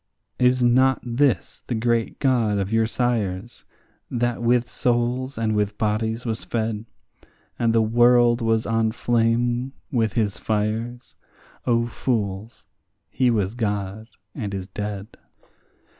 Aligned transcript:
Is 0.39 0.63
not 0.63 0.99
this 1.05 1.63
the 1.67 1.75
great 1.75 2.17
God 2.17 2.57
of 2.57 2.73
your 2.73 2.87
sires, 2.87 3.65
that 4.09 4.41
with 4.41 4.67
souls 4.67 5.37
and 5.37 5.55
with 5.55 5.77
bodies 5.77 6.25
was 6.25 6.43
fed, 6.43 6.87
And 7.59 7.71
the 7.71 7.83
world 7.83 8.41
was 8.41 8.65
on 8.65 8.93
flame 8.93 9.73
with 9.91 10.13
his 10.13 10.39
fires? 10.39 11.13
O 11.67 11.85
fools, 11.85 12.65
he 13.11 13.29
was 13.29 13.53
God, 13.53 14.07
and 14.33 14.55
is 14.55 14.67
dead. 14.67 15.17